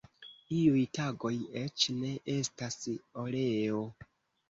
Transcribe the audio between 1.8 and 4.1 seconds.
ne estas oleo.